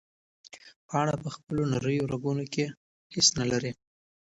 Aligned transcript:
پاڼه 0.87 1.15
په 1.23 1.29
خپلو 1.35 1.61
نریو 1.71 2.09
رګونو 2.13 2.45
کې 2.53 2.65
هیڅ 3.13 3.27
نه 3.39 3.45
لري. 3.51 3.71